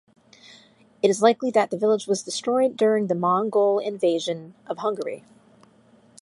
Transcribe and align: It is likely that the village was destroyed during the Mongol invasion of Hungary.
It 1.03 1.11
is 1.11 1.21
likely 1.21 1.51
that 1.51 1.69
the 1.69 1.77
village 1.77 2.07
was 2.07 2.23
destroyed 2.23 2.75
during 2.75 3.05
the 3.05 3.13
Mongol 3.13 3.77
invasion 3.77 4.55
of 4.65 4.79
Hungary. 4.79 5.23